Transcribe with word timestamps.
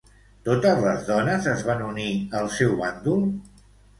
Totes 0.45 0.79
les 0.85 1.03
dones 1.09 1.49
es 1.51 1.61
van 1.69 1.85
unir 1.89 2.07
al 2.39 2.51
seu 2.57 2.75
bàndol? 2.81 3.23